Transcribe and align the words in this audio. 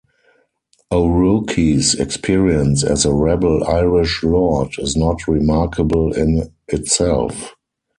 O'Rourke's 0.89 1.93
experience 1.93 2.83
as 2.83 3.05
a 3.05 3.13
rebel 3.13 3.63
Irish 3.65 4.23
lord 4.23 4.69
is 4.79 4.97
not 4.97 5.27
remarkable 5.27 6.11
in 6.11 6.51
itself. 6.69 7.53